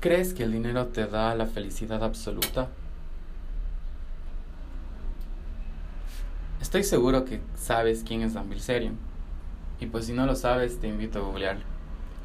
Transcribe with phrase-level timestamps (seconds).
[0.00, 2.68] ¿Crees que el dinero te da la felicidad absoluta?
[6.60, 8.96] Estoy seguro que sabes quién es Dan Bilzerian.
[9.80, 11.64] Y pues si no lo sabes, te invito a googlearlo.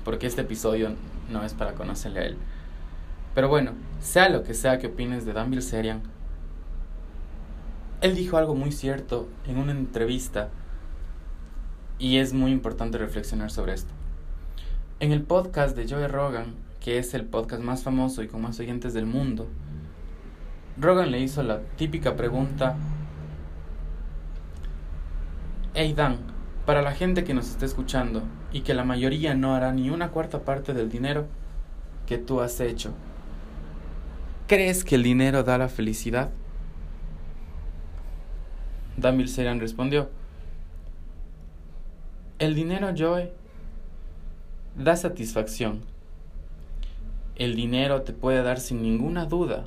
[0.06, 0.92] Porque este episodio
[1.32, 2.38] no es para conocerle a él.
[3.34, 6.04] Pero bueno, sea lo que sea que opines de Dan Bilzerian,
[8.02, 10.50] él dijo algo muy cierto en una entrevista
[11.98, 13.92] y es muy importante reflexionar sobre esto.
[15.00, 18.60] En el podcast de Joe Rogan, que es el podcast más famoso y con más
[18.60, 19.48] oyentes del mundo,
[20.78, 22.76] Rogan le hizo la típica pregunta,
[25.74, 26.18] Hey Dan,
[26.66, 30.10] para la gente que nos está escuchando y que la mayoría no hará ni una
[30.10, 31.26] cuarta parte del dinero
[32.06, 32.94] que tú has hecho,
[34.48, 36.32] ¿crees que el dinero da la felicidad?
[38.98, 40.10] Dan Bilzerian respondió,
[42.40, 43.32] el dinero, Joe,
[44.76, 45.93] da satisfacción
[47.36, 49.66] el dinero te puede dar sin ninguna duda,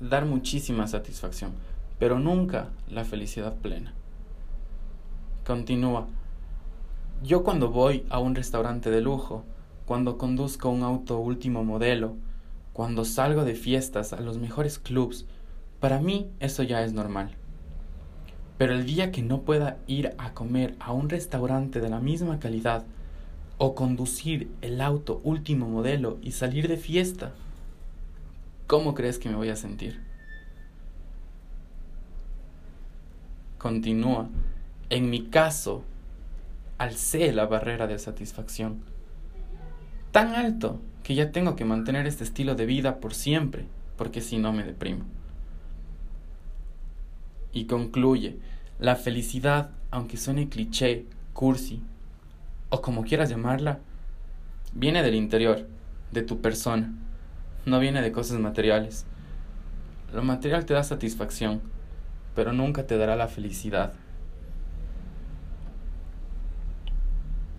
[0.00, 1.52] dar muchísima satisfacción,
[1.98, 3.94] pero nunca la felicidad plena.
[5.44, 6.06] Continúa.
[7.22, 9.44] Yo cuando voy a un restaurante de lujo,
[9.86, 12.16] cuando conduzco un auto último modelo,
[12.72, 15.26] cuando salgo de fiestas a los mejores clubs,
[15.80, 17.36] para mí eso ya es normal.
[18.56, 22.38] Pero el día que no pueda ir a comer a un restaurante de la misma
[22.38, 22.84] calidad,
[23.58, 27.32] o conducir el auto último modelo y salir de fiesta,
[28.66, 30.00] ¿cómo crees que me voy a sentir?
[33.58, 34.28] Continúa.
[34.90, 35.84] En mi caso,
[36.78, 38.82] alcé la barrera de satisfacción.
[40.12, 43.66] Tan alto que ya tengo que mantener este estilo de vida por siempre,
[43.96, 45.04] porque si no me deprimo.
[47.52, 48.38] Y concluye,
[48.78, 51.82] la felicidad, aunque suene cliché, cursi,
[52.74, 53.78] o como quieras llamarla,
[54.72, 55.64] viene del interior,
[56.10, 56.92] de tu persona,
[57.66, 59.06] no viene de cosas materiales.
[60.12, 61.62] Lo material te da satisfacción,
[62.34, 63.92] pero nunca te dará la felicidad.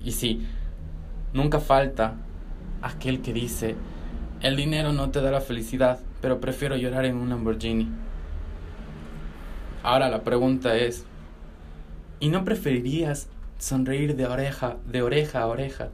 [0.03, 0.45] Y sí,
[1.31, 2.15] nunca falta
[2.81, 3.77] aquel que dice,
[4.41, 7.89] el dinero no te da la felicidad, pero prefiero llorar en un Lamborghini.
[9.81, 11.05] Ahora la pregunta es,
[12.19, 15.89] ¿y no preferirías sonreír de oreja, de oreja a oreja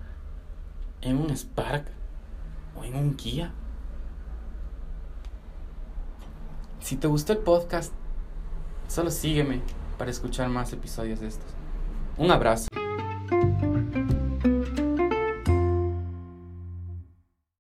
[1.02, 1.86] en un Spark
[2.76, 3.52] o en un Kia.
[6.80, 7.94] Si te gustó el podcast,
[8.88, 9.62] solo sígueme
[9.98, 11.50] para escuchar más episodios de estos.
[12.18, 12.68] Un abrazo.